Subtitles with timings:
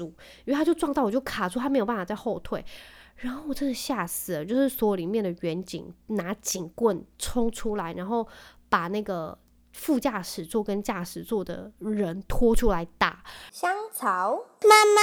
[0.00, 0.14] 因
[0.46, 2.64] 为他就撞到我就卡住，他没有办法再后退。
[3.16, 8.24] 然后我真的吓死了，就是所有里面的员警拿警棍冲出来，然后
[8.68, 9.36] 把那个
[9.72, 13.24] 副驾驶座跟驾驶座的人拖出来打。
[13.50, 15.00] 香草妈妈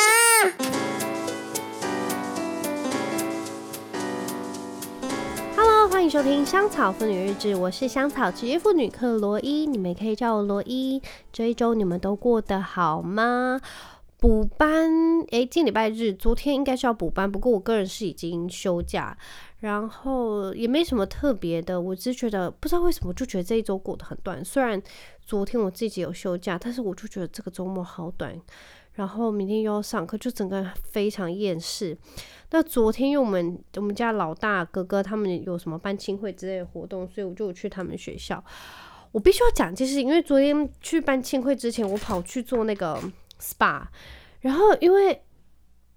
[5.57, 11.02] ，Hello，欢迎收听《香草妇女日志》，我是香草职业妇女克罗伊，你们可以叫我罗伊。
[11.34, 13.59] 这一周你们都过得好吗？
[14.18, 14.89] 补班，
[15.29, 19.16] 诶，今礼拜日，昨天应该是要补班，不过我个人是已经休假，
[19.59, 24.43] 然后也没什么特别的，我只是觉得不知道为什么就觉得这一周过得很短。
[24.43, 24.81] 虽然
[25.26, 28.40] 昨天我自己有休假，但是我就觉得这个周末好短，
[28.93, 31.95] 然后明天又要上课，就整个非常厌世。
[32.52, 38.43] 那昨天因为我们我们家老大哥哥他们有什么班亲会之类的活动，所以我就去他们学校。
[39.12, 42.99] 我必须要讲，件事情因为昨天去班亲会之前，我跑去做那个。
[43.39, 43.84] SPA，
[44.41, 45.21] 然后因为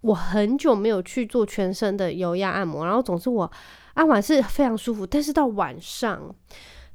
[0.00, 3.50] 我很久没有去做全身的油压按摩，然后总之我
[3.94, 6.34] 按完是非常舒服，但是到晚上，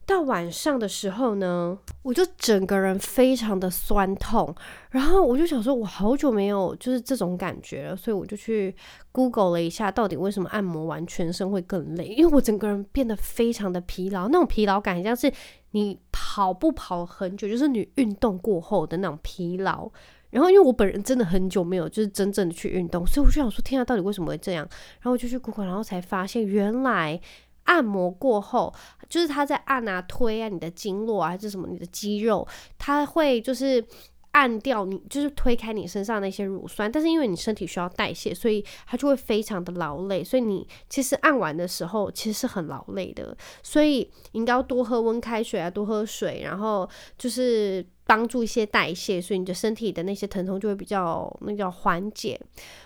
[0.05, 4.55] 到晚上的时候呢，我就整个人非常的酸痛，
[4.91, 8.73] 然后我就想说，我好久没有就是这种感觉了，所以我就去
[9.11, 12.05] Google 了一下，到底为什么按摩完全身会更累？
[12.05, 15.31] 因为我整个人变得非常的疲劳，那种疲劳感像是
[15.71, 19.91] 你跑步跑很久，就是你运动过后的那种疲劳。
[20.33, 24.67] 然后，因为我本人真的很久没有就是真正的去运动，所以我就想说，天啊，到底为什么会这样？
[24.99, 27.21] 然后我就去 Google，然后才发现，原来
[27.65, 28.73] 按摩过后，
[29.07, 33.85] 就是他在按啊、推啊你的经络啊，还是什么你的肌肉，他会就是。
[34.33, 40.23] 按掉你，就是推开你身上那些乳酸，但是因为你身体需要代谢，所以它就会非常的劳累。
[40.23, 43.37] 所以你其实按完的时候，其实是很劳累的。
[43.61, 52.39] 所以应该要多喝温开水啊，多喝水，然后就是帮助一些代谢，所以你的身体的那些疼痛就会比较那叫缓解。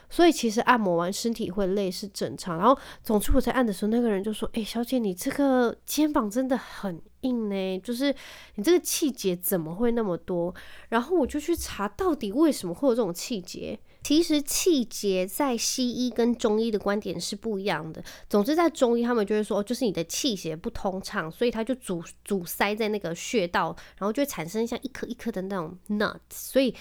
[0.10, 2.58] 所以其实按摩完身体会累是正常。
[2.58, 8.14] 然后总之我在按的时候，那个人就说：“诶，小姐，你这个肩膀真的很硬呢，就是
[8.56, 10.54] 你这个气节怎么会那么多？”
[10.90, 13.78] 然后我就去查到底为什么会有这种气节。
[14.04, 18.04] 其实气节在西医跟中医的观点是不一样的。
[18.30, 26.74] 总之在中医他们就会说，就是你的气血不通畅，所以它就阻阻塞在那个穴道，然后就会产生像一颗一颗的那种 nuts，所以。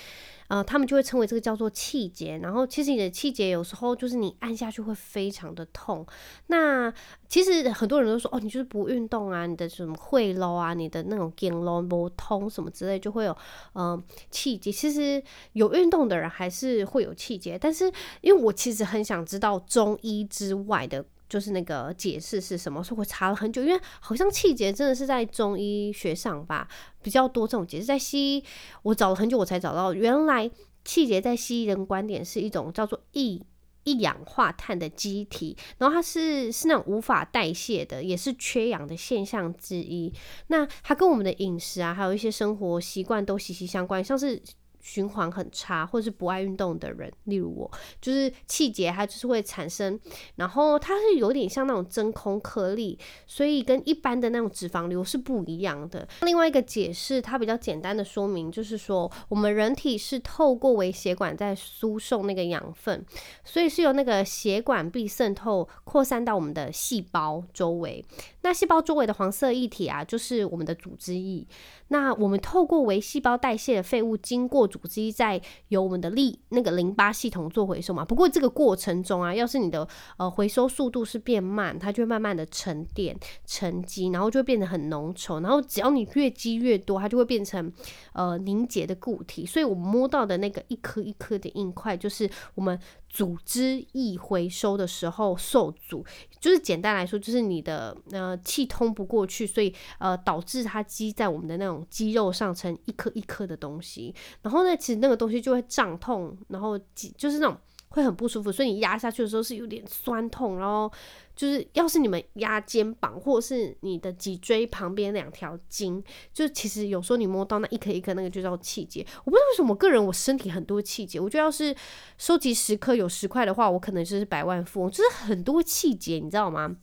[0.49, 6.07] 呃，他们就会称为这个叫做气结，然后其实你的气结有时候就是你按下去会非常的痛。
[6.49, 6.93] 那
[7.29, 13.37] 其实很多人都说，哦，你就是不运动啊，你的什么会搂啊，你的那种经络不通什么之类，就会有
[13.73, 14.71] 呃气结。
[14.71, 21.05] 其实有运动的人还是会有气结，但是因为我其实很想知道中医之外的。
[21.29, 22.83] 就是那个解释是什么？
[22.83, 26.69] 所以我查了很久，因为好像气节真的是在中医学上吧
[27.03, 28.45] 比较多这种解释，在西医
[28.83, 30.51] 我找了很久我才找到，原来
[30.85, 33.43] 气节在西医人观点是一种叫做一
[33.85, 40.13] 一氧化碳的机体，然后它是是那种无法代谢的，也是缺氧的现象之一。
[40.47, 44.43] 那它跟我们的饮食啊，还有一些生活习惯都息息相关，像是。
[44.87, 47.69] 循环很差，或者是不爱运动的人，例如我，
[48.01, 49.99] 就是气节，它就是会产生，
[50.37, 56.07] 然后它是有点像那种真空颗粒，所以跟一般的那种脂肪瘤是不一样的。
[56.23, 63.05] 另外一个解释，它比较简单的说明，就是说我们人体是透过微血管在输送那个养分，
[63.43, 68.05] 所以是由那个血管壁渗透扩散到我们的细胞周围。
[68.43, 71.45] 那细胞周围的黄色液体啊，就是我们的组织液。
[71.89, 78.05] 那我们透过微细胞代谢的废物，经过组织在，由我们的利那个淋巴系统做回收嘛。
[78.05, 79.87] 不过这个过程中啊，要是你的
[80.19, 83.17] 呃回收速度是变慢，它就会慢慢的沉淀、
[83.47, 85.41] 沉积，然后就会变得很浓稠。
[85.43, 87.73] 然后只要你越积越多，它就会变成
[88.13, 89.47] 呃凝结的固体。
[89.47, 92.79] 所以我们摸到的那个一颗一颗的硬块，就是我们。
[93.17, 96.05] 组织易回收的时候受阻，
[96.39, 106.79] 就是简单来说，就是你的呃气通不过去，所以呃导致它积在我们的那种肌肉上成一颗一颗的东西，然后呢，其实那个东西就会胀痛，然后
[107.17, 107.57] 就是那种。
[107.97, 110.93] 会很不舒服，所以你压下去的时候是有点酸痛，然后
[111.35, 119.01] 就是要是你们压肩膀或是你的脊椎旁边两条筋，就其实有时候你摸到那一颗一颗那个就叫气节。
[119.25, 121.75] 我不知道为什么我个人我身体很多气节，我觉得要是
[122.19, 126.77] 收集十颗有十块的话，我可能就是百万富翁，就是很多气节，你知道吗？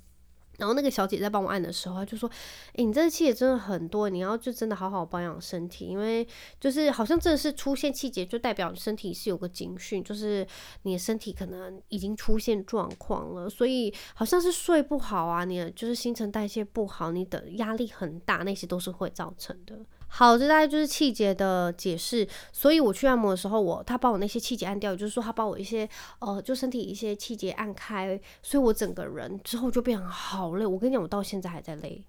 [0.57, 2.29] 然后那个小姐在帮我按的时候，她就说
[2.75, 6.27] ：“诶，你这个气节真的很多，你要就真的好好保养身体，因为
[6.59, 10.45] 就是好像真的是出现气节，就代表身体是有个警讯，就是
[10.83, 13.49] 你的身体可能已经出现状况了。
[13.49, 19.75] 所以好像是睡不好啊，你的就是新陈代谢不好，你的压力很大，那些都是会造成的。”
[20.15, 22.27] 好，这大概就是气节的解释。
[22.51, 25.89] 所以我去按摩的时候我，他把我那些气节按掉，也就是说他把我一些
[26.19, 30.67] 呃，就身体一些气节按开，所以我整个人之后就变得好累。
[30.67, 32.05] 我跟你讲，我到现在还在累，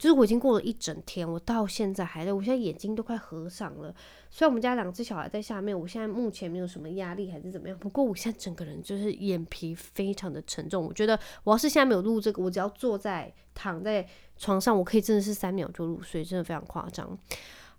[0.00, 3.94] 就是我已经过了一整天，我到现在还在，我现在眼睛都快合上了。
[4.30, 10.82] 虽然我们家两只小孩在下面，我现在目前没有什么压力还是怎么样，不过我现在整个人就是眼皮非常的沉重。
[10.82, 14.06] 我觉得我要是现在没有录这个，我只要坐在躺在。
[14.42, 17.18] 床上我可以真的是三秒就入睡，真的非常夸张。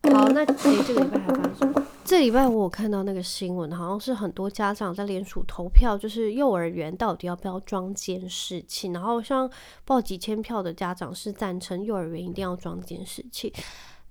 [0.10, 1.88] 好，那其实，这个礼拜还发生什么？
[2.04, 8.90] 这礼拜我有看到那个新闻，好像是很多家长在联署投票，就是幼儿园到底要不要装监视器。
[8.92, 9.50] 然后像
[9.86, 13.54] 报几千票的家长是赞成幼儿园一定要装监视器。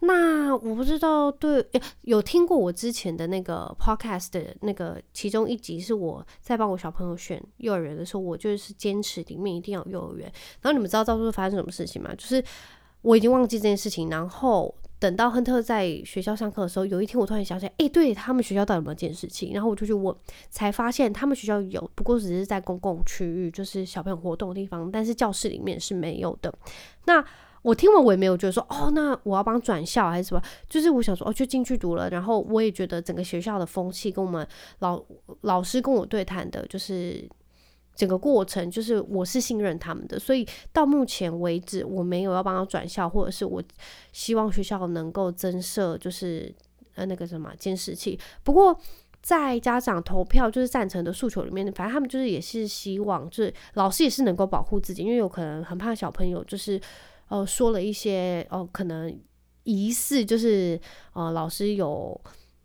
[0.03, 1.63] 那我不知道，对，
[2.03, 10.33] 有听过我之前的那个 podcast 的那个其中一集，是我在帮我小朋友选幼儿园的时候，我就是坚持里面一定要有幼儿园。
[10.63, 12.15] 然后你们知道到时候发生什么事情吗？
[12.15, 12.43] 就是
[13.03, 19.51] 我已经忘记这件事情，然后等到亨特在学校上课的时候，有一天我突然想起来，哎，对他们学校到底有没有监视器？
[19.53, 20.15] 然后我就去问，
[20.51, 26.55] 才发现他们学校有，不过只是在公共区域，就是小朋友活动的地方，但是教室里面是没有的。
[27.07, 27.25] 那
[27.63, 30.43] 我听完我也没有觉得说哦，那我要帮转校还是什么？
[30.69, 32.09] 就是我想说哦，就进去读了。
[32.11, 34.47] 然后我也觉得整个学校的风气跟我们
[34.79, 35.03] 老
[35.43, 37.29] 老师跟我对谈的，就是
[38.01, 40.19] 整个过程，就是我是信任他们的。
[40.19, 43.63] 所以到目前为止，我没有要帮他转校，或者是我
[44.13, 46.51] 希望学校能够增设就是
[46.95, 48.19] 呃那个什么监视器。
[48.43, 48.75] 不过
[49.21, 56.81] 在家长投票就是赞成的诉求里面，反正他们就是也是希望，就是老师也是能够保护自己，因为有可能很怕小朋友就是。
[57.31, 59.17] 呃，说了一些哦，可能
[59.63, 60.77] 疑似就是
[61.13, 62.21] 呃，老师有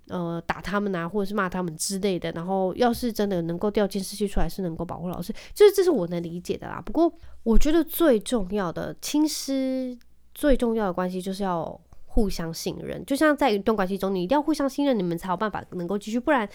[0.10, 2.32] 呃打他们啊，或者是骂他们之类的。
[2.32, 6.82] 然后，要是真的能够调监视器出来，是能够保护老师，就是这是我能理解的啦。
[6.86, 7.12] 不过，
[7.44, 9.98] 我觉得最重要的亲师
[10.34, 13.06] 最重要的关系就是要互相信任。
[13.06, 16.48] 就像在一段关系中，你一定要互相信任，你们才有办法能够继续，不然。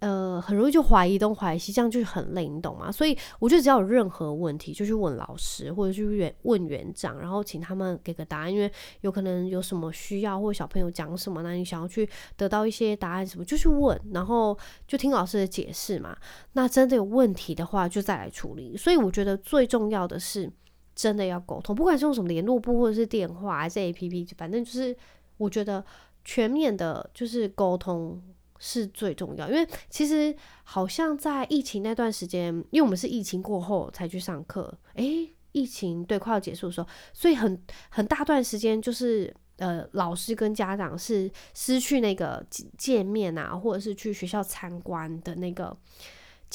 [0.00, 2.92] 呃，很容易就怀疑东怀疑西，这样就是很累，你懂吗？
[2.92, 8.52] 所以我觉得只要有任何问题，就去问老师或者去问问园长，然后请他们给个答案。
[8.52, 8.70] 因为
[9.00, 12.06] 有可能有什么需要，或者小朋友讲什么，那你想要去
[12.36, 16.14] 得到一些答案什么，就去问，然后就听老师的解释嘛。
[16.52, 18.76] 那真的有问题的话，就再来处理。
[18.76, 20.52] 所以我觉得最重要的是
[20.94, 24.94] 真的要沟通，不管是用什么联络簿或者是电话还是 APP，反正就是
[25.38, 25.82] 我觉得
[26.24, 28.22] 全面的就是沟通。
[28.66, 42.42] 是最重要，因为其实好像在疫情那段时间，因为我们是疫情过后才去上课，诶，疫情对快要结束的时候，所以很很大段时间就是呃，老师跟家长是失去那个
[42.78, 45.76] 见面啊，或者是去学校参观的那个。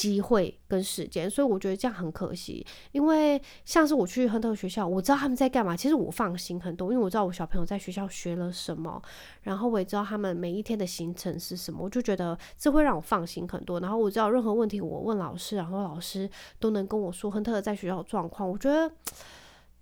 [0.00, 2.64] 机会跟时间，所以我觉得这样很可惜。
[2.92, 9.02] 因为像是我去亨特学校，我知道他们在干嘛，其实我放心很多，因为我知道我小朋友在学校学了什么，
[9.42, 13.78] 然后我也知道他们每一天的行程是什么，我就觉得这会让我放心很多。
[13.78, 18.90] 然后我知道任何问题我问老师，然后老师都能跟我说亨特在学校的状况，我觉得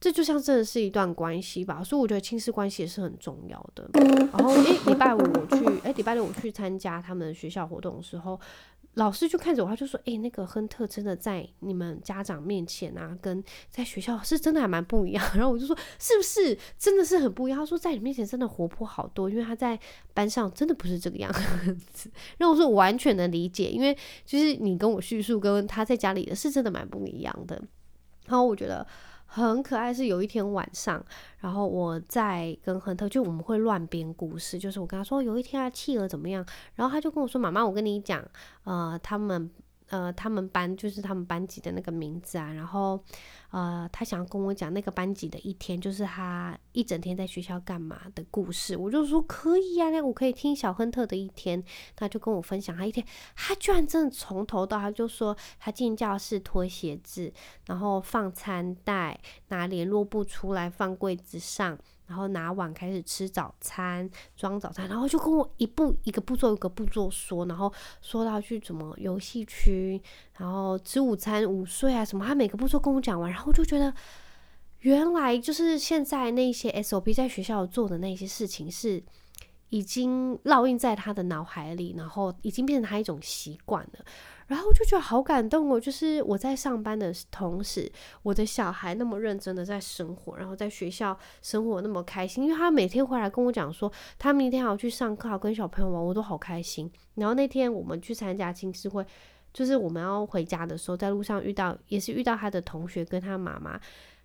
[0.00, 1.80] 这就像真的是一段关系吧。
[1.84, 3.88] 所以我觉得亲子关系也是很重要的。
[4.36, 8.40] 然后诶，礼拜五我去，诶，礼拜六我去参加他们学校活动的时候。
[8.94, 19.78] 老师就看着我，他就说：“诶、那个亨特真的在你们家长面前啊，跟在学校是真的还蛮不一样。”然后我就说：“是不是真的是很不一样？”他说：“在你面前真的活泼好多，因为他在
[20.12, 22.10] 班上真的不是这个样子。
[22.38, 27.62] ”然后我说：“我完全能理解，因为就是你跟我叙述跟他在家里的是真的蛮不一样的。”
[28.26, 28.86] 然后我觉得。
[29.30, 31.04] 很可爱，是有一天晚上，
[31.38, 36.44] 然后我在跟亨特，就我们会乱编故事，就是我跟他说有一天啊企鹅怎么样，
[36.74, 38.26] 然后他就跟我说：“妈妈，我跟你讲，
[38.64, 39.48] 呃，他们。”
[39.88, 43.02] 呃，他们班就是他们班级的那个名字啊，然后，
[43.50, 48.76] 呃，他想要跟我讲那个班级的一天，就是他一整天在学校干嘛的故事。
[48.76, 51.62] 我就说可以呀，那我可以听小亨特的一天。
[51.96, 57.32] 他就跟我分享他一天，他居然真的从头到，他就说他进教室脱鞋子，
[57.66, 59.18] 然后放餐袋，
[59.48, 61.78] 拿联络簿出来放柜子上。
[62.08, 70.02] 然后拿碗开始吃早餐，装早餐，然后就跟我一步一个步骤一个步骤说，然后说到去怎么游戏区，
[70.38, 73.92] 然后吃午餐、午睡啊什么，他每个步骤跟我讲完，然后我就觉得
[74.80, 79.02] 原来就是现在那些 SOP 在学校做的那些事情是
[79.68, 84.04] 已经烙印在他的脑海里，然后已经变成他一种习惯了。
[84.48, 87.90] 然后我就觉得好感动哦，就是我在上班的同时，
[88.22, 96.90] 我的小孩那么认真的在生活，然后在学校生活那么开心，因为他每天回来跟我讲说，他明天还要去上课，要跟小朋友玩，我都好开心。
[97.14, 99.04] 然后那天我们去参加青师会，
[99.52, 103.78] 就是我们要回家的时候，在路上遇到，也是遇到他的同学跟他妈妈，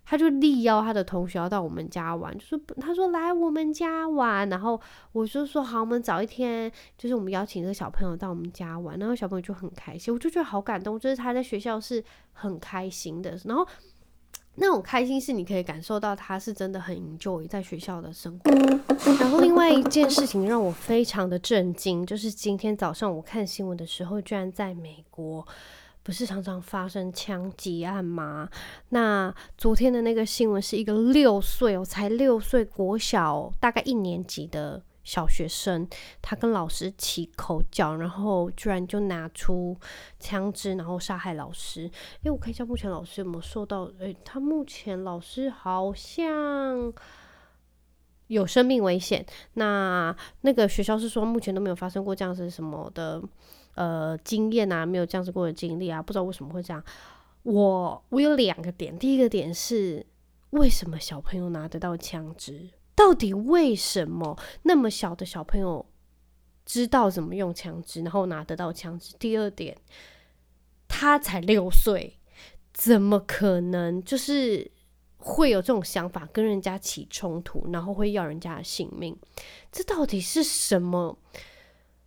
[0.04, 4.80] 他就力邀他的同学要到我们家玩，就说他说来我们家玩，然后
[5.12, 13.66] 我就说好，我们找一天，就是我们邀请这个小朋友到我们家玩，然后小朋友就很开心，我就觉得好感动，就是他在学校是很开心的，然后
[14.56, 18.50] 那种开心是你可以感受到他是真的很 enjoy 在学校的生活。
[19.20, 25.46] 然后另外一件事情让我非常的震惊，就是今天早上我看新闻的时候，居然在美国。
[26.04, 28.48] 不是常常发生枪击案吗？
[28.90, 35.88] 那昨天的那个新闻是一个六岁哦，才六岁，国小大概一年级的小学生，
[36.20, 39.74] 他跟老师起口角，然后居然就拿出
[40.20, 41.90] 枪支，然后杀害老师。
[42.22, 43.90] 诶，我看一下目前老师有没有受到？
[43.98, 46.92] 诶，他目前老师好像
[48.26, 49.24] 有生命危险。
[49.54, 53.22] 那那个学校是说目前都没有发生过这样子什么的。
[53.74, 56.82] 呃，经验啊，没有这样子过的经历啊，不知道为什么会这样。
[57.42, 60.06] 我我有两个点，第一个点是
[60.50, 62.70] 为什么小朋友拿得到枪支？
[62.94, 65.84] 到底为什么那么小的小朋友
[66.64, 69.14] 知道怎么用枪支，然后拿得到枪支？
[69.18, 69.76] 第二点，
[70.88, 72.18] 他才六岁，
[72.72, 74.70] 怎么可能就是
[75.18, 79.14] 会有这种想法，跟人家起冲突，然后会要人家的性命？
[79.70, 81.18] 这到底是什么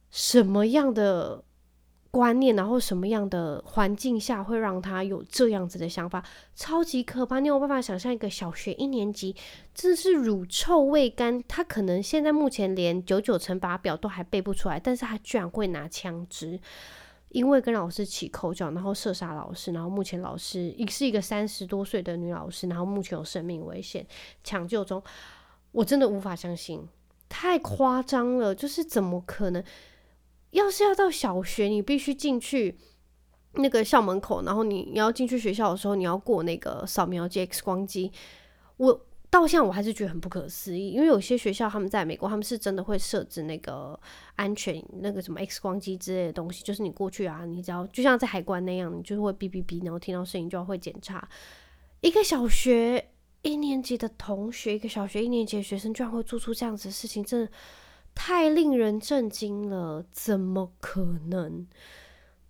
[0.09, 1.43] 什么样的？
[2.17, 6.25] 观念，然后什么样的环境下会让他有这样子的想法？
[6.55, 7.39] 超级可怕！
[7.39, 9.36] 你有办法想象一个小学一年级，
[9.75, 16.59] 真的是乳臭未干，他可能现在目前连九九乘法表都还背不出来，但是他居然会拿枪支，
[17.29, 24.03] 因为跟老师起口角，然后射杀老师，然后目前老师也是一个三十多岁的女老师，然后目前有生命危险，
[24.43, 25.00] 抢救中，
[25.71, 26.83] 我真的无法相信，
[27.29, 29.63] 太夸张了，就是怎么可能？
[30.51, 32.77] 要是要到小学，你必须进去
[33.54, 38.12] 那个校门口，然后你你要进去学校的时候，你要过那个扫描机、X 光机。
[38.77, 44.00] 我到现在我还是觉得很不可思议，因为有些学校他们在美国，他们是真的会设置那个
[44.36, 51.27] 安全那个什么 X 光机之类的东西，就是你过去啊，你只要就像在海关那样，你就会哔哔哔，然后听到声音就要会检查。
[52.01, 53.10] 一个小学
[53.42, 57.51] 一年级的同学，一个小学一年级的学生，居然会做出这样子的事情，真的。
[58.17, 61.67] 太令人震惊了，怎么可能？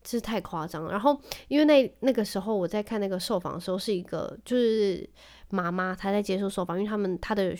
[0.02, 0.92] 这太夸张了。
[0.92, 1.20] 然后，
[1.50, 5.08] 因为那那个时候我在看那个受访的时候，是一个就是
[5.50, 7.54] 妈妈，她在接受受访，因为他们她的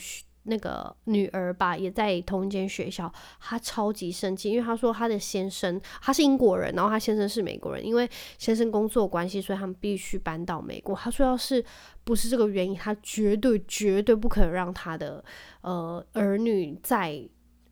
[0.44, 10.96] 那个女儿吧也在同一间学校，她超级生气，因为她说她的先生他是英国人，然后她先生是美国人，因为先生工作关系，所以他们必须搬到美国。
[10.96, 11.62] 她说，要是
[12.02, 15.22] 不是这个原因，她绝对绝对不可能让她的
[15.60, 17.28] 呃儿女在。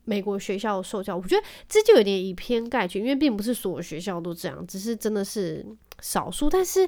[0.07, 5.65] 美国学校受教，我觉得这就有点以偏概全，因为并不是所有学校都这样，只是真的是
[5.99, 6.49] 少数。
[6.49, 6.87] 但是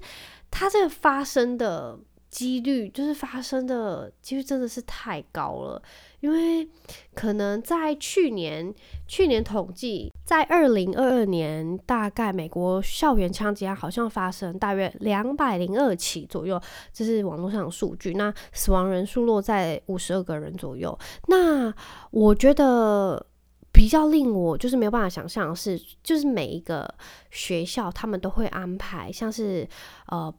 [0.49, 1.99] 它这个发生的
[2.29, 5.81] 几率，就是发生的几率真的是太高了。
[6.19, 6.67] 因为
[7.15, 8.73] 可能在去年，
[9.07, 18.13] 去年统计，在二零二二年，大概美国校园枪击案好像发生大约两百零二起左右，这是网络上的数据。
[18.13, 20.97] 那死亡人数落在五十二个人左右。
[21.27, 21.73] 那
[22.11, 23.25] 我觉得
[23.71, 26.93] 比较令我就是没有办法想象的是，就是每一个
[27.31, 29.65] 学校他们都会安排像是
[30.07, 30.33] 呃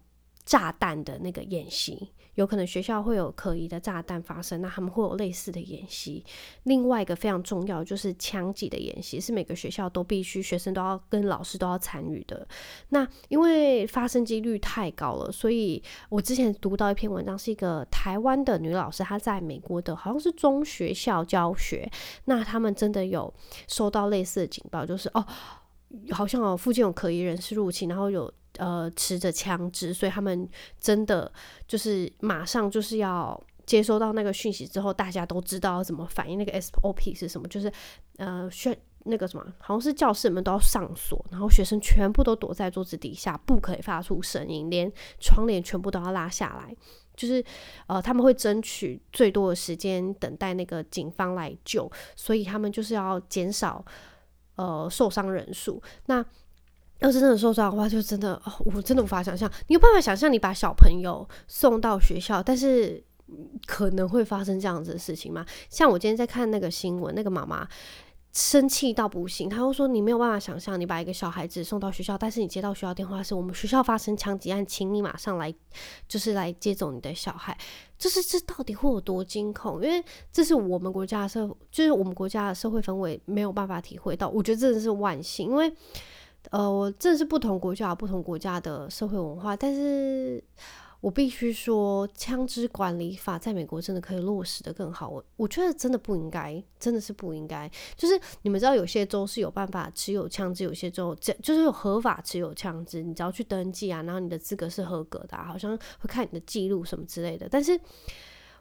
[0.51, 2.11] 炸弹的那个演习。
[2.35, 6.25] 有可能学校会有可疑的炸弹发生，那他们会有类似的演习。
[6.63, 12.47] 另外一个非常重要就是枪击的演习，是每个学校都必须学生都要跟老师都要参与的。
[12.89, 21.91] 那因为发生几率太高了，所以我之前读到一篇文章，是一个台湾的女老师，她在美国的好像是中学校教学，
[22.25, 23.33] 那他们真的有
[23.69, 25.27] 收到类似的警报，就是哦，
[26.11, 28.33] 好像哦附近有可疑人士入侵，然后有。
[28.59, 31.31] 呃，持着枪支，所以他们真的
[31.67, 36.39] 就是马上就是要接收到那个讯息之后，大家都知道怎么反应。
[36.39, 37.47] 那个 SOP 是什么？
[37.49, 37.73] 就是
[38.19, 46.75] 呃，学那个什么，好像是教室们都要上锁，然后学生全部都躲在桌子底下，不可以发出声音，连窗帘全部都要拉下来。
[47.17, 47.45] 就是
[47.87, 53.85] 呃，他们会争取最多的时间等待那个警方来救，所以他们就是要减少
[54.57, 55.83] 呃受伤人数。
[56.07, 56.25] 那
[57.01, 59.51] 要是真的受伤的话，就真的哦，我真的无法想象。
[59.69, 63.03] 你有办法想象你把小朋友送到学校，但是
[63.67, 65.45] 可能会发生这样子的事情吗？
[65.69, 67.67] 像我今天在看那个新闻，那个妈妈
[68.33, 75.55] 生气到不行，她又说你没有办法想象，你把一个小孩子送到学校，但是你接到学校电话是我们学校发生枪击案，请你马上来，
[76.07, 77.57] 就是来接走你的小孩。
[77.99, 79.83] 就是这到底会有多惊恐？
[79.83, 84.29] 因为这是我们国家的社，就是我们国家的社会氛围没有办法体会到。
[84.29, 85.73] 我觉得真的是万幸，因为。
[86.51, 90.43] 呃，我这是不同国家不同国家的社会文化，但是
[91.01, 95.09] 我必须说，枪支管理法在美国真的可以落实得更好。
[95.09, 97.71] 我我觉得真的不应该，真的是不应该。
[97.97, 107.49] 就是你们知道，有些州是有办法持有枪支，有些州这就是合法持有枪支，你只要去登记啊，然后你的资格是合格的，好像会看你的记录什么之类的。
[107.51, 107.79] 但是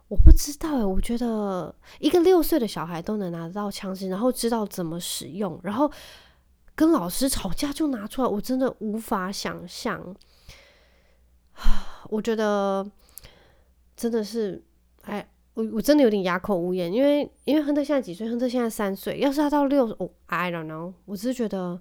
[0.08, 5.92] 我不知道欸，我觉得一个六岁的小孩都能拿得到枪支，然后知道怎么使用，然后
[6.80, 10.16] 跟老师吵架就拿出来，我真的无法想象。
[12.08, 12.90] 我觉得
[13.98, 14.64] 真的是，
[15.02, 18.30] 哎，我我真的有点哑口无言，因为因为亨特现在几岁？
[18.30, 19.20] 亨特现在三岁。
[19.20, 20.94] 要是他到六，哦，I don't know。
[21.04, 21.78] 我只是觉得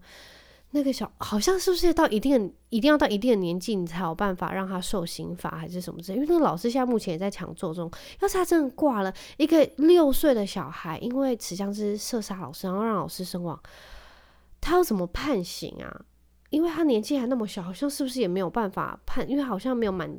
[0.72, 6.16] 那个小好像是不是到一定一定要到一定的年纪，你才有办法让他受刑罚还是什么之类？
[6.16, 7.88] 因为那个老师现在目前也在抢救中。
[8.18, 13.56] 要是他真的挂了一个六岁的小孩，因为持枪支射杀老师，然后让老师身亡，
[14.60, 16.04] 他要怎么判刑啊？
[16.50, 19.28] 因为他年纪还那么小，好像是不是也没有办法判？
[19.28, 20.10] 因为好像没有满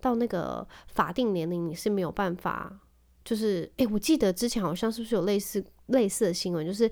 [0.00, 2.80] 到那个法定年龄，你是没有办法。
[3.24, 6.90] 就是，诶，我记得之前好像是不是有类似类似的新闻，就是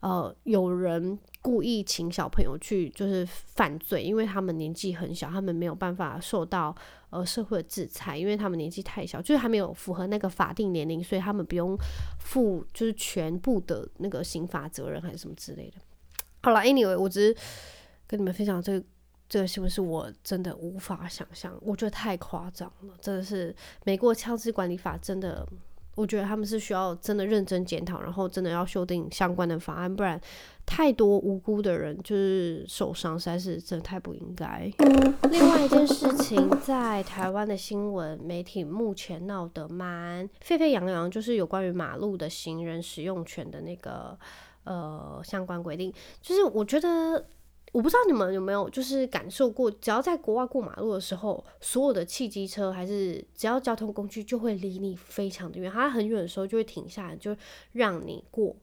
[0.00, 6.74] 呃，有人故意请小朋友去就是犯罪，因为他们年纪很小，他们没有办法受到
[7.10, 11.76] 呃社会的制裁，因为他们年纪太小，就是还没有符合那个法定年龄，所以他们不用
[12.18, 15.78] 负就是全部的那个刑罚责任还是什么之类的。
[16.42, 17.36] 好了，Anyway，我只是。
[18.10, 18.86] 跟你们分享这个，
[19.28, 21.54] 这个是不是我真的无法想象？
[21.60, 23.54] 我觉得太夸张了，真的是
[23.84, 25.46] 美国枪支管理法真的，
[25.94, 30.18] 我觉得他们是需要真的认真检讨，然后真的要修订相关的法案，不然
[30.64, 34.72] 太多无辜的人就是受伤，实在是真的太不应该。
[35.30, 44.18] 另外一件事情，在台湾的新闻媒体目前闹得蛮沸沸扬扬，就是有关于马路的行人使用权的那个
[44.68, 47.26] 呃相关规定，就是我觉得。
[47.70, 57.36] 我不知道你们有没有就是感受过，只要在国外过马路的时候，所有的汽机车还是只要交通工具就会离你非常的远，它很远的时候就会停下来，就
[57.72, 58.56] 让你过。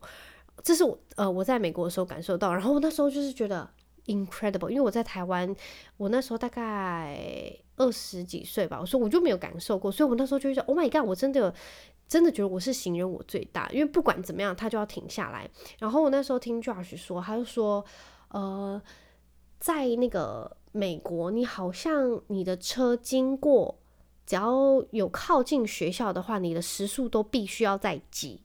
[0.64, 3.70] 这是我呃我在美国的时候感受到，然后我那时候就是觉得
[4.08, 5.56] incredible，因为我在台湾，
[5.98, 11.54] 我那时候大概二十几岁吧，我说我就没有感受过，所以我那时候就觉得 Oh my God，我真的
[12.08, 15.50] 真的觉得我是行人我最大，因为不管怎么样，他就要停下来。
[15.80, 17.86] 然后我那时候听 Josh 说，他就说。
[18.30, 18.82] 呃，
[19.60, 23.78] 在那个美国，你好像你的车经过，
[24.26, 28.42] 只要有靠近学校的话，你的时速都必须要在几。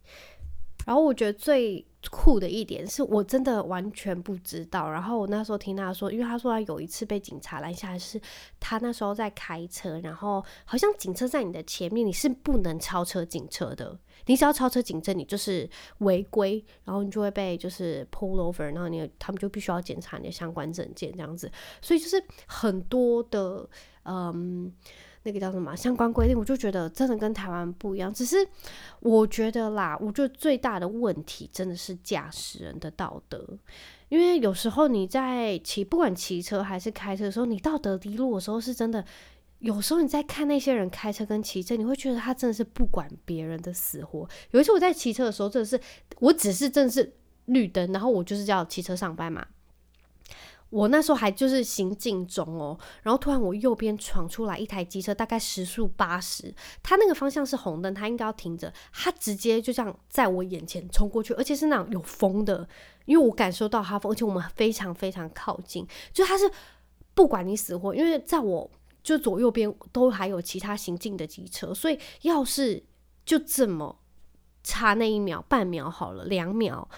[0.86, 4.90] 然后我觉得最酷的一点是我真的完全不知道。
[4.90, 8.20] 然后我那时候听他说，因为他说他有一次被警察拦下来，是
[8.58, 13.96] 他那时候在开车，然后好像警车在你的前面，你是不能超车警车的。
[14.26, 21.50] 你只要超车警车，你就是违规，然后你就会被就是 pull over，然后你他们就必须要检查你的相关证件这样子。
[21.82, 23.68] 所以就是很多的
[24.04, 24.72] 嗯。
[25.22, 28.12] 那个叫什么相关规定，我就觉得真的跟台湾不一样。
[28.12, 28.36] 只是
[29.00, 33.46] 我觉得啦，我觉得最大的问题真的是驾驶人的道德，
[34.08, 39.04] 因为有时候你在骑，不管骑车还是开车的时候，你道德低落的时候，是真的。
[39.58, 44.26] 有时候你在看那些人开车跟骑车，你会觉得他真的是不管别人的死活。
[44.52, 45.78] 有一次我在骑车的时候，真的是
[46.18, 47.12] 我只是真的是
[47.44, 49.46] 绿灯，然后我就是要骑车上班嘛。
[50.70, 62.68] 我那时候还就是行进中哦，然后突然我右边闯出来一台机车，大概时速八十，它那个方向是红灯，它应该要停着，他直接就这样在我眼前冲过去，而且是那种有风的，
[63.04, 66.48] 因为我感受到他风，而且我们非常非常靠近，就它是
[67.14, 68.70] 不管你死活，因为在我
[69.02, 72.80] 就左右边都还有其他行进的机车，所以要是
[73.26, 73.98] 就这么
[74.62, 76.88] 差那一秒半秒好了，两秒。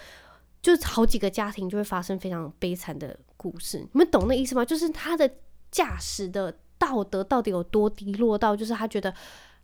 [0.63, 4.65] 就好几个家庭就会发生非常悲惨的故事，你们懂那意思吗？
[4.65, 5.29] 就是他的
[5.73, 9.13] 驾驶的道德到底有多低落到，就是他觉得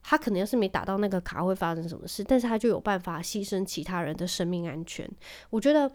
[0.02, 5.08] 他可能要是没打到那个卡会发生什么事，但是他就有办法牺牲其他人的生命安全。
[5.50, 5.88] 我觉得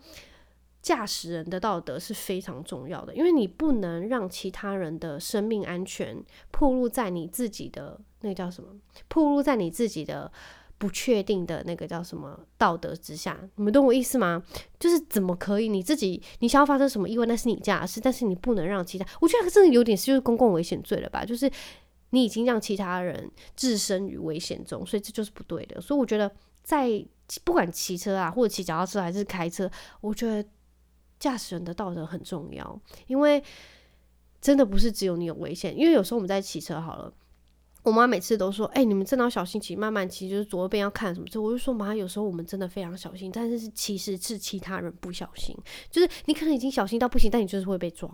[0.81, 6.15] 驾驶人的道德是非常重要的，因为你不能让其他人的生命安全
[6.49, 8.69] 暴露在你自己的那叫什么？
[9.09, 10.31] 暴露在你自己的。
[10.83, 14.43] 不确定的那个叫什么道德之下，你们懂我意思吗？
[14.77, 19.05] 就是怎么可以你自己，你想要发生什么意外，那是你家的事，但是你不能让其他。
[19.21, 21.23] 我觉得真的有点是就是公共危险罪了吧？
[21.23, 21.49] 就是
[22.09, 25.79] 你已经让其他人置身于危险中，所以这就是不对的。
[25.79, 26.29] 所以我觉得
[26.63, 26.89] 在
[27.45, 30.45] 不管骑车啊，或者骑脚踏车还是开车，我觉得
[31.17, 33.41] 驾驶人的道德很重要，因为
[34.41, 35.73] 真的不是只有你有危险。
[35.77, 37.13] 因为有时候我们在骑车好了。
[37.83, 45.55] 我妈每次都说：“哎、你们真的要小心骑，慢慢骑，就是左边要看什么。”之后我就说：“妈，有时候我们真的非常小心，但是其实是其他人不小心，
[45.91, 48.09] 就是你可能已经小心到不行，但你就是会被撞。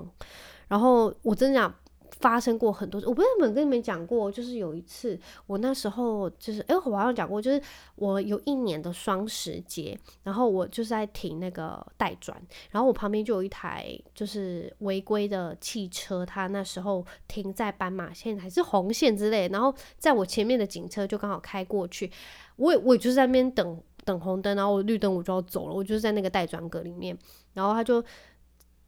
[0.67, 1.73] 然后我真的讲，
[2.19, 5.17] 发生过很多，我不是有跟你们讲过，就是有一次
[5.47, 7.61] 我那时候就是，哎、我好像讲过，就是
[7.95, 12.41] 我有一年的双十节，然后我就是在停那个待转，
[12.71, 22.11] 然后我旁边就有一台就是违规的汽车，它那时候停在斑马线还是红线之类，然后在我前面的警车就刚好开过去，
[22.57, 27.17] 我也我也就是在那边等等红灯，然后绿灯我就要走了，我就是在那个待转格里面，
[27.53, 28.03] 然后他就。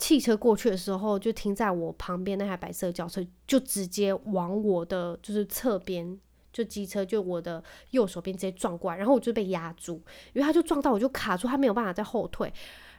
[0.01, 6.19] 汽车过去的时候，就停在我旁边那台白色轿车，就直接往我的就是侧边，
[6.51, 10.01] 就机车就我的右手边直接撞过来，然后我就被压住，
[10.33, 12.51] 因为他就撞到我就卡住，他没有办法再后退，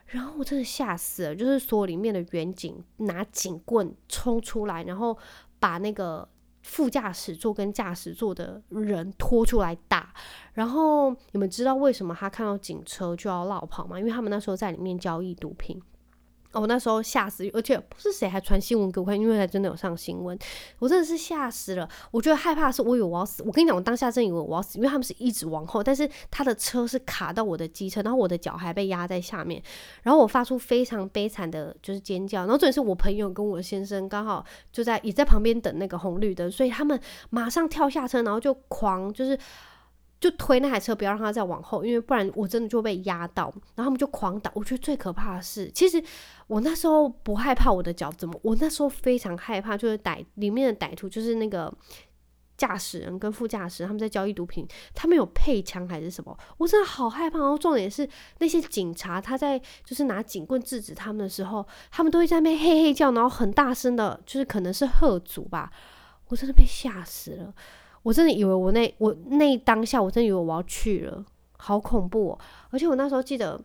[0.05, 5.17] 然后我真的吓死了，就是所有里面的员警拿警棍冲出来，然后
[5.59, 6.25] 把那个
[6.61, 10.13] 副驾驶座跟驾驶座的人拖出来打，
[10.53, 13.99] 然后你们知道为什么他看到警车就要落跑吗？
[13.99, 15.81] 因为他们那时候在里面交易毒品。
[16.61, 20.37] 我、那时候吓死，而且不是谁还传新闻给我看，因为还真的有上新闻，
[20.79, 21.89] 我真的是吓死了。
[22.11, 23.43] 我觉得害怕的是，我以为我要死。
[23.43, 29.61] 我跟你讲，我当下真以为我要死，因为他们是一直往后，但是他的车是卡到我的机车，然后我的脚还被压在下面，
[30.03, 32.41] 然后我发出非常悲惨的，就是尖叫。
[32.41, 39.37] 然后重点是我朋友跟我先生刚好就在也在旁边等那个红绿灯，所以他们马上跳下车，然后就狂就是。
[40.23, 43.53] 就推那台车，不要让它再往后，因为不然我真的就被压到。
[43.75, 44.49] 然后他们就狂打。
[44.55, 46.01] 我觉得最可怕的是，其实
[46.47, 51.69] 我那时候不害怕我的脚怎么，我那时候非常害怕，就是歹里面的歹徒，就是那个
[52.55, 56.37] 驾驶人跟副驾驶他们在交易毒品，他们有配枪还是什么？
[56.57, 57.39] 我真的好害怕。
[57.39, 58.07] 然后重点是
[58.39, 65.69] 那些警察他在就是拿警棍制止他们的时候，他们都会在那边嘿嘿叫，然后很大声的，就是可能是喝阻吧。
[66.29, 67.53] 我真的被吓死了。
[68.03, 71.25] 我真的以为我那我那当下，我真的以为我要去了，
[71.57, 72.39] 好恐怖哦！
[72.69, 73.59] 而且我那时候记得，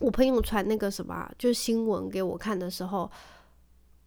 [0.00, 3.08] 我朋友传那个什么，就是新闻给我看的时候，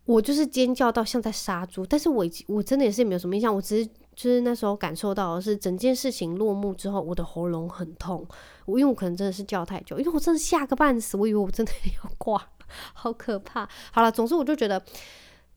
[0.03, 1.85] 我就是尖叫到像在杀猪。
[1.85, 8.27] 但是我我真的也是没有什么印象，我只是就是那时候感受到的是整件事情落幕之后，我的喉咙很痛。
[8.65, 11.71] 我因为我可能真的是叫太久，因为我真的吓个半死，我以为我真的
[12.03, 12.49] 要挂，
[12.93, 13.65] 好可怕。
[13.93, 14.83] 好了，总之我就觉得。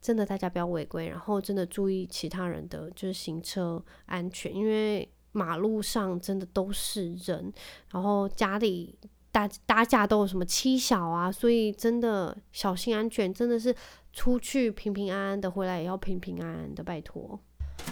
[0.01, 7.53] 真的，大家不要违规，然后真的注意其他人的就是行车安全，因为马路上真的都是人，
[7.93, 8.99] 然后家里
[9.31, 13.75] 大大家都有什么妻小啊，所以真的小心安全，真的是
[14.13, 17.39] 出去平平安安的，回来也要平平安安的，拜托。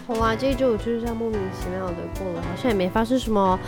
[0.05, 3.59] 好啦，这一周我就是这样莫名其妙的过了，好像也没发生什么。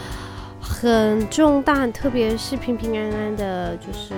[0.81, 4.15] 很重大，特别是平平安安的，就是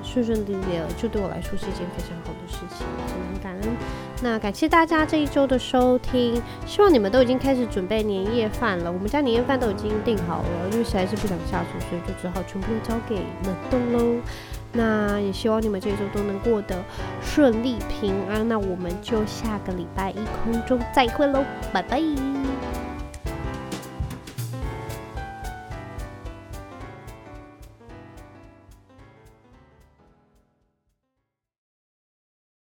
[0.00, 3.76] 顺顺利利的，就对我来说是一件非常好的事情，真的很感恩。
[4.22, 8.92] 那感谢大家这一周的收听，希望你们都已经开始准备年夜饭了。
[8.92, 14.20] 我们家年夜饭都已经订好了，因为实在是不想下厨，所以就只好全部交给冷冻喽。
[14.72, 16.76] 那也希望你们这一周都能过得
[17.20, 18.48] 顺利平安。
[18.48, 22.00] 那我们就下个礼拜一空中再会喽，拜拜。